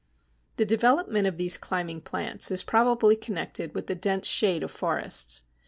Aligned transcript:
The 0.55 0.65
development 0.65 1.27
of 1.27 1.37
these 1.37 1.59
climbing 1.59 2.01
plants 2.01 2.49
is 2.49 2.63
probably 2.63 3.15
connected 3.15 3.75
with 3.75 3.85
the 3.85 3.93
dense 3.93 4.25
shade 4.25 4.63
of 4.63 4.71
forests. 4.71 5.43